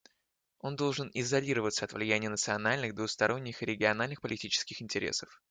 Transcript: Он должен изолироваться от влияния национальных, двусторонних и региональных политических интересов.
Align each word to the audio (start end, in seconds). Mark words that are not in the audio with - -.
Он 0.57 0.77
должен 0.77 1.11
изолироваться 1.13 1.85
от 1.85 1.93
влияния 1.93 2.27
национальных, 2.29 2.95
двусторонних 2.95 3.61
и 3.61 3.67
региональных 3.67 4.19
политических 4.19 4.81
интересов. 4.81 5.39